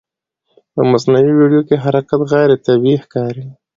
په 0.73 0.81
مصنوعي 0.91 1.31
ویډیو 1.35 1.61
کې 1.67 1.81
حرکت 1.83 2.19
غیر 2.31 2.49
طبیعي 2.65 2.97
ښکاري. 3.03 3.45